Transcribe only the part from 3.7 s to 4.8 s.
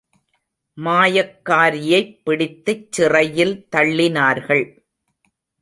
தள்ளினார்கள்.